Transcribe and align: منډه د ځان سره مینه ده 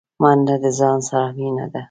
منډه 0.21 0.55
د 0.63 0.65
ځان 0.79 0.97
سره 1.07 1.27
مینه 1.37 1.65
ده 1.73 1.79